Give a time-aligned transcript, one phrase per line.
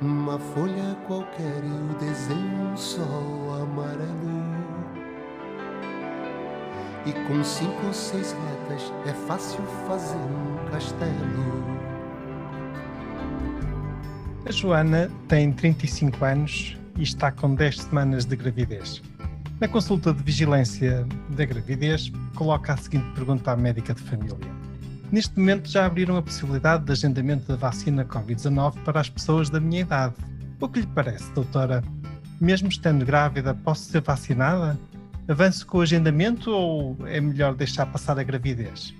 [0.00, 4.38] Uma folha qualquer e o desenho um sol amarelo.
[7.04, 11.64] E com cinco ou seis retas é fácil fazer um castelo.
[14.46, 19.02] A Joana tem 35 anos e está com 10 semanas de gravidez.
[19.58, 24.57] Na consulta de vigilância da gravidez, coloca a seguinte pergunta à médica de família.
[25.10, 29.58] Neste momento já abriram a possibilidade de agendamento da vacina Covid-19 para as pessoas da
[29.58, 30.14] minha idade.
[30.60, 31.82] O que lhe parece, doutora?
[32.38, 34.78] Mesmo estando grávida, posso ser vacinada?
[35.26, 38.94] Avanço com o agendamento ou é melhor deixar passar a gravidez?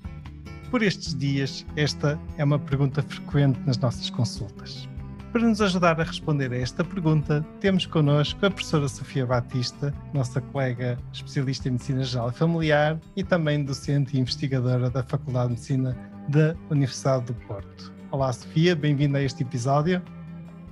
[0.71, 4.89] Por estes dias, esta é uma pergunta frequente nas nossas consultas.
[5.33, 10.41] Para nos ajudar a responder a esta pergunta, temos connosco a professora Sofia Batista, nossa
[10.41, 15.53] colega especialista em Medicina Geral e Familiar e também docente e investigadora da Faculdade de
[15.53, 15.97] Medicina
[16.29, 17.93] da Universidade do Porto.
[18.11, 20.03] Olá, Sofia, bem-vinda a este episódio.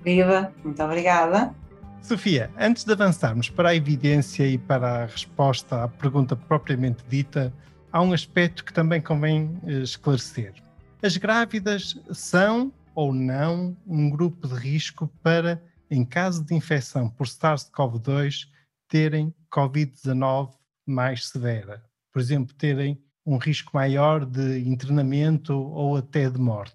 [0.02, 1.54] Viva, muito obrigada.
[2.00, 7.52] Sofia, antes de avançarmos para a evidência e para a resposta à pergunta propriamente dita,
[7.92, 10.54] há um aspecto que também convém eh, esclarecer.
[11.02, 17.26] As grávidas são ou não um grupo de risco para, em caso de infecção por
[17.26, 18.48] SARS-CoV-2,
[18.88, 20.54] terem Covid-19
[20.86, 21.84] mais severa.
[22.10, 26.74] Por exemplo, terem um risco maior de internamento ou até de morte.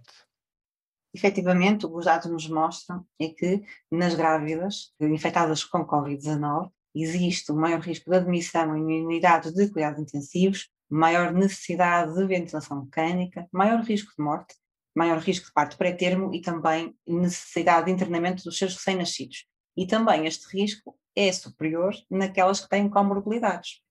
[1.13, 7.51] Efetivamente, o que os dados nos mostram é que nas grávidas infectadas com Covid-19 existe
[7.51, 13.47] um maior risco de admissão em unidades de cuidados intensivos, maior necessidade de ventilação mecânica,
[13.51, 14.55] maior risco de morte,
[14.95, 19.45] maior risco de parto pré-termo e também necessidade de internamento dos seus recém-nascidos.
[19.75, 23.81] E também este risco é superior naquelas que têm comorbilidades.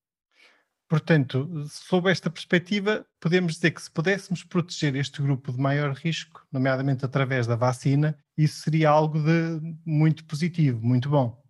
[0.88, 6.44] Portanto, sob esta perspectiva, podemos dizer que se pudéssemos proteger este grupo de maior risco,
[6.50, 11.40] nomeadamente através da vacina, isso seria algo de muito positivo, muito bom.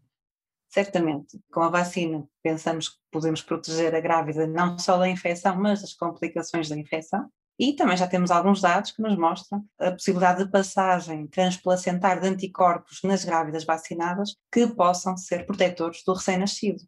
[0.69, 5.81] Certamente, com a vacina pensamos que podemos proteger a grávida não só da infecção, mas
[5.81, 7.31] das complicações da infecção.
[7.61, 12.27] E também já temos alguns dados que nos mostram a possibilidade de passagem transplacentar de
[12.27, 16.81] anticorpos nas grávidas vacinadas que possam ser protetores do recém-nascido.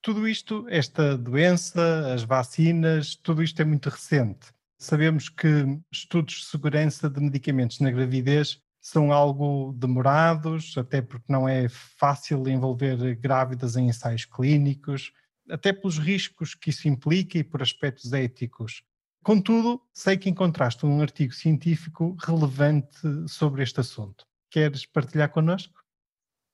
[0.00, 4.54] Tudo isto, esta doença, as vacinas, tudo isto é muito recente.
[4.78, 11.46] Sabemos que estudos de segurança de medicamentos na gravidez são algo demorados, até porque não
[11.46, 15.12] é fácil envolver grávidas em ensaios clínicos,
[15.50, 18.82] até pelos riscos que isso implica e por aspectos éticos.
[19.24, 24.26] Contudo, sei que encontraste um artigo científico relevante sobre este assunto.
[24.50, 25.82] Queres partilhar connosco?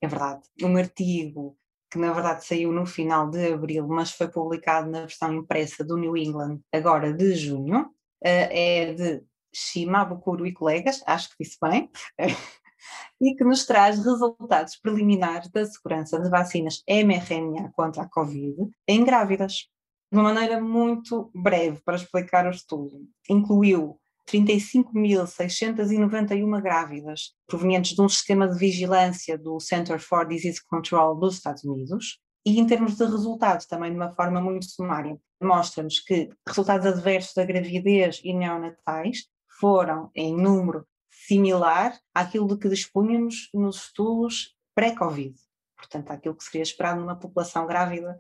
[0.01, 0.43] É verdade.
[0.63, 1.59] Um artigo
[1.91, 5.97] que na verdade saiu no final de abril, mas foi publicado na versão impressa do
[5.97, 7.91] New England agora de junho,
[8.23, 11.91] é de Shimabukuro e colegas, acho que disse bem,
[13.21, 19.05] e que nos traz resultados preliminares da segurança de vacinas mRNA contra a Covid em
[19.05, 19.69] grávidas.
[20.13, 28.09] De uma maneira muito breve para explicar o estudo, incluiu 35.691 grávidas provenientes de um
[28.09, 32.19] sistema de vigilância do Center for Disease Control dos Estados Unidos.
[32.45, 37.35] E em termos de resultados, também de uma forma muito sumária, mostra-nos que resultados adversos
[37.35, 39.29] da gravidez e neonatais
[39.61, 45.35] foram em número similar àquilo de que dispunhamos nos estudos pré-Covid.
[45.77, 48.19] Portanto, aquilo que seria esperado numa população grávida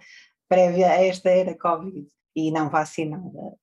[0.50, 3.56] prévia a esta era Covid e não vacinada.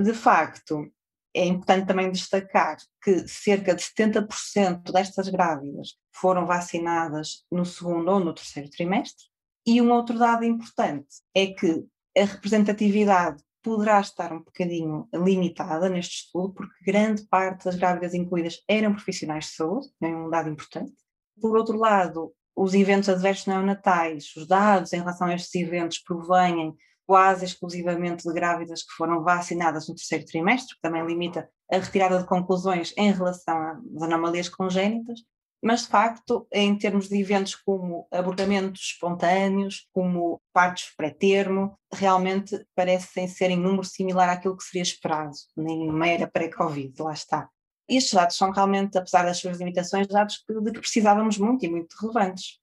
[0.00, 0.90] De facto,
[1.34, 8.18] é importante também destacar que cerca de 70% destas grávidas foram vacinadas no segundo ou
[8.18, 9.26] no terceiro trimestre.
[9.66, 11.86] E um outro dado importante é que
[12.16, 18.62] a representatividade poderá estar um bocadinho limitada neste estudo, porque grande parte das grávidas incluídas
[18.66, 20.94] eram profissionais de saúde, é um dado importante.
[21.40, 26.74] Por outro lado, os eventos adversos neonatais, os dados em relação a estes eventos provêm
[27.06, 32.18] quase exclusivamente de grávidas que foram vacinadas no terceiro trimestre, que também limita a retirada
[32.18, 33.56] de conclusões em relação
[33.96, 35.20] às anomalias congénitas,
[35.64, 43.28] Mas, de facto, em termos de eventos como abortamentos espontâneos, como partos pré-termo, realmente parecem
[43.28, 47.48] ser em número similar àquilo que seria esperado, nem era pré-Covid, lá está.
[47.88, 51.94] Estes dados são realmente, apesar das suas limitações, dados de que precisávamos muito e muito
[52.00, 52.58] relevantes.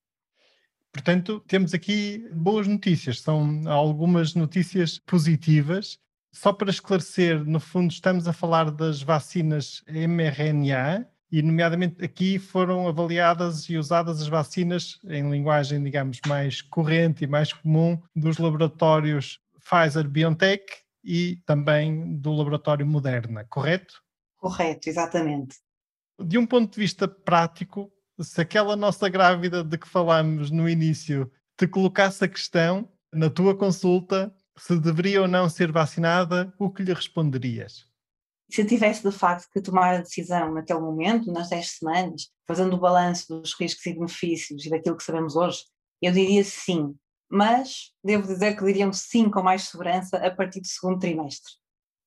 [0.92, 6.00] Portanto, temos aqui boas notícias, são algumas notícias positivas.
[6.32, 12.88] Só para esclarecer, no fundo, estamos a falar das vacinas mRNA e, nomeadamente, aqui foram
[12.88, 19.40] avaliadas e usadas as vacinas em linguagem, digamos, mais corrente e mais comum dos laboratórios
[19.60, 20.66] Pfizer BioNTech
[21.04, 24.02] e também do laboratório Moderna, correto?
[24.40, 25.58] Correto, exatamente.
[26.20, 31.32] De um ponto de vista prático, se aquela nossa grávida de que falámos no início
[31.58, 36.84] te colocasse a questão na tua consulta se deveria ou não ser vacinada, o que
[36.84, 37.88] lhe responderias?
[38.52, 42.76] Se eu tivesse de facto que tomar a decisão naquele momento, nas 10 semanas, fazendo
[42.76, 45.60] o balanço dos riscos e benefícios e daquilo que sabemos hoje,
[46.02, 46.96] eu diria sim.
[47.32, 51.54] Mas devo dizer que diria um sim com mais segurança a partir do segundo trimestre.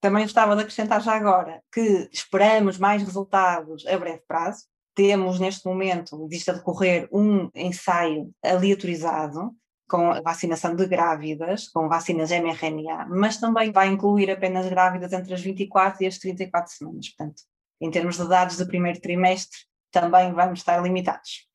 [0.03, 4.65] Também gostava de acrescentar já agora que esperamos mais resultados a breve prazo,
[4.97, 9.53] temos neste momento, existe a decorrer um ensaio aleatorizado
[9.89, 15.35] com a vacinação de grávidas, com vacinas mRNA, mas também vai incluir apenas grávidas entre
[15.35, 17.09] as 24 e as 34 semanas.
[17.11, 17.43] Portanto,
[17.81, 19.57] em termos de dados do primeiro trimestre,
[19.93, 21.47] também vamos estar limitados.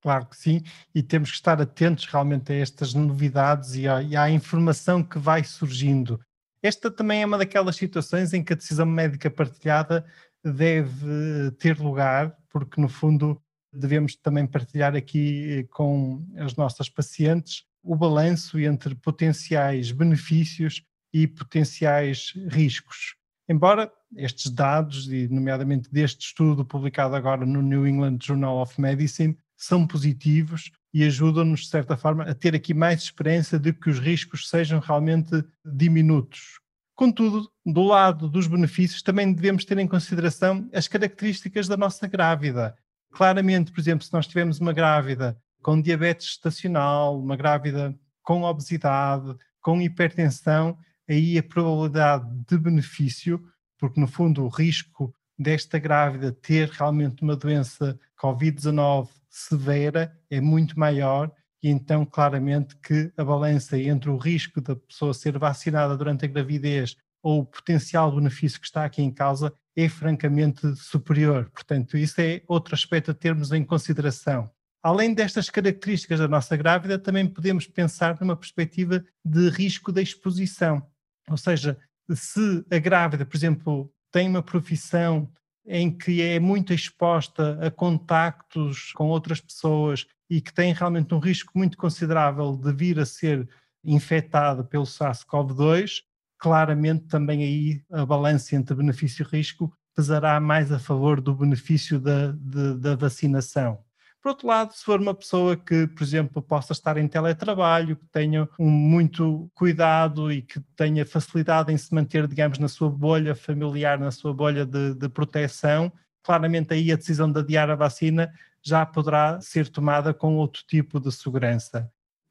[0.00, 0.62] Claro que sim,
[0.94, 5.18] e temos que estar atentos realmente a estas novidades e à, e à informação que
[5.18, 6.20] vai surgindo.
[6.62, 10.04] Esta também é uma daquelas situações em que a decisão médica partilhada
[10.44, 13.40] deve ter lugar, porque no fundo
[13.72, 20.82] devemos também partilhar aqui eh, com as nossas pacientes o balanço entre potenciais benefícios
[21.12, 23.14] e potenciais riscos.
[23.48, 29.36] Embora estes dados, e nomeadamente deste estudo publicado agora no New England Journal of Medicine,
[29.56, 33.98] são positivos e ajudam-nos, de certa forma, a ter aqui mais esperança de que os
[33.98, 36.60] riscos sejam realmente diminutos.
[36.94, 42.74] Contudo, do lado dos benefícios, também devemos ter em consideração as características da nossa grávida.
[43.12, 49.36] Claramente, por exemplo, se nós tivermos uma grávida com diabetes estacional, uma grávida com obesidade,
[49.60, 50.76] com hipertensão,
[51.08, 53.42] aí a probabilidade de benefício,
[53.78, 60.78] porque no fundo o risco desta grávida ter realmente uma doença COVID-19 severa é muito
[60.78, 61.30] maior
[61.62, 66.28] e então claramente que a balança entre o risco da pessoa ser vacinada durante a
[66.28, 71.50] gravidez ou o potencial benefício que está aqui em causa é francamente superior.
[71.50, 74.50] Portanto, isso é outro aspecto a termos em consideração.
[74.82, 80.82] Além destas características da nossa grávida, também podemos pensar numa perspectiva de risco da exposição.
[81.28, 81.76] Ou seja,
[82.12, 85.30] se a grávida, por exemplo, tem uma profissão
[85.68, 91.18] em que é muito exposta a contactos com outras pessoas e que tem realmente um
[91.18, 93.48] risco muito considerável de vir a ser
[93.84, 96.02] infectada pelo SARS-CoV-2,
[96.38, 101.98] claramente também aí a balança entre benefício e risco pesará mais a favor do benefício
[102.00, 103.82] da, de, da vacinação.
[104.20, 108.06] Por outro lado, se for uma pessoa que, por exemplo, possa estar em teletrabalho, que
[108.06, 113.34] tenha um muito cuidado e que tenha facilidade em se manter, digamos, na sua bolha
[113.34, 115.92] familiar, na sua bolha de, de proteção,
[116.22, 120.98] claramente aí a decisão de adiar a vacina já poderá ser tomada com outro tipo
[120.98, 121.90] de segurança.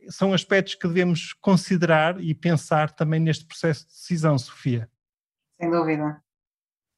[0.09, 4.89] São aspectos que devemos considerar e pensar também neste processo de decisão, Sofia.
[5.59, 6.21] Sem dúvida.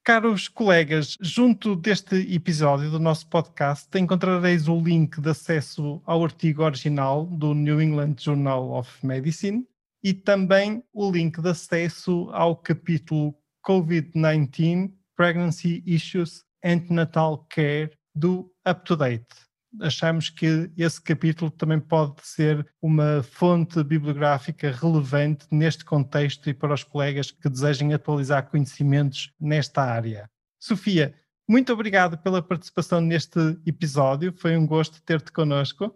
[0.09, 6.63] Caros colegas, junto deste episódio do nosso podcast encontrareis o link de acesso ao artigo
[6.63, 9.67] original do New England Journal of Medicine
[10.03, 18.83] e também o link de acesso ao capítulo COVID-19 Pregnancy Issues Antenatal Care do Up
[18.85, 19.48] to Date.
[19.81, 26.73] Achamos que esse capítulo também pode ser uma fonte bibliográfica relevante neste contexto e para
[26.73, 30.29] os colegas que desejem atualizar conhecimentos nesta área.
[30.59, 31.13] Sofia,
[31.47, 35.95] muito obrigado pela participação neste episódio, foi um gosto ter-te connosco.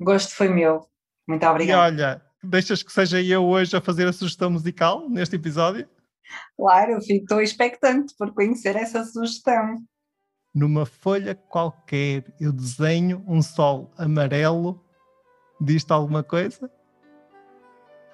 [0.00, 0.86] Gosto foi meu,
[1.26, 1.76] muito obrigado.
[1.76, 5.88] E olha, deixas que seja eu hoje a fazer a sugestão musical neste episódio?
[6.56, 9.82] Claro, fico expectante por conhecer essa sugestão
[10.54, 14.82] numa folha qualquer eu desenho um sol amarelo,
[15.60, 16.70] diz-te alguma coisa?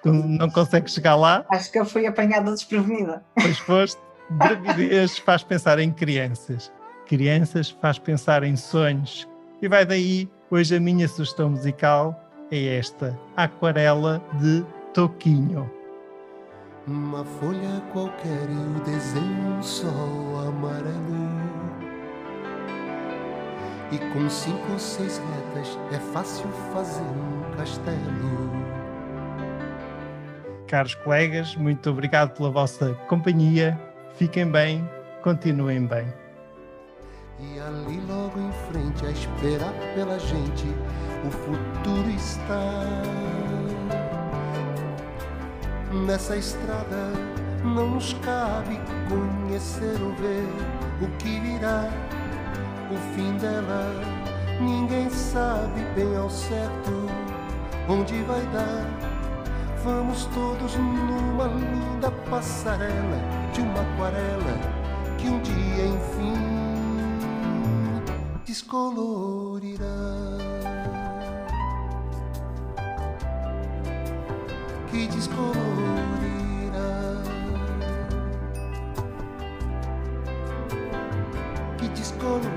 [0.03, 1.45] Tu não consegues chegar lá?
[1.49, 3.25] Acho que eu fui apanhada desprevenida.
[3.33, 3.99] Pois foste.
[4.37, 6.71] Gravidez faz pensar em crianças.
[7.07, 9.27] Crianças faz pensar em sonhos.
[9.61, 12.19] E vai daí, hoje a minha sugestão musical
[12.51, 14.63] é esta: Aquarela de
[14.93, 15.69] Toquinho.
[16.87, 21.74] Uma folha qualquer eu desenho um sol amarelo
[23.91, 28.51] E com cinco ou seis retas é fácil fazer um castelo.
[30.67, 33.79] Caros colegas, muito obrigado pela vossa companhia.
[34.15, 34.89] Fiquem bem,
[35.21, 36.11] continuem bem.
[37.39, 40.67] E ali logo em frente, a esperar pela gente,
[41.27, 42.81] o futuro está.
[46.05, 47.11] Nessa estrada
[47.63, 50.47] não nos cabe conhecer ou ver
[51.01, 51.89] o que virá,
[52.91, 53.91] o fim dela.
[54.59, 56.91] Ninguém sabe bem ao certo
[57.89, 58.85] onde vai dar.
[59.83, 63.19] Vamos todos numa linda passarela
[63.53, 64.85] de uma aquarela
[65.17, 66.55] que um dia enfim
[68.45, 69.85] descolorirá.
[74.89, 75.74] Que descolorirá.
[81.95, 82.51] Descolorirá.